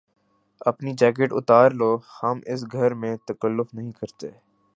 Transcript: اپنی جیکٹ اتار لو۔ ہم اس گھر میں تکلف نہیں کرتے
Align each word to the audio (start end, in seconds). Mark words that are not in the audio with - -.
اپنی 0.61 0.91
جیکٹ 0.93 1.29
اتار 1.33 1.71
لو۔ 1.71 1.91
ہم 2.17 2.39
اس 2.45 2.61
گھر 2.71 2.93
میں 2.93 3.15
تکلف 3.27 3.73
نہیں 3.73 3.91
کرتے 3.91 4.29